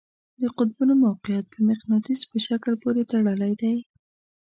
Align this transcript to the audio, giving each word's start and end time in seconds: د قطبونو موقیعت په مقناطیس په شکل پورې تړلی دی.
د 0.41 0.43
قطبونو 0.57 0.93
موقیعت 1.05 1.45
په 1.53 1.59
مقناطیس 1.69 2.19
په 2.29 2.37
شکل 2.47 2.73
پورې 2.83 3.01
تړلی 3.11 3.53
دی. 3.61 3.75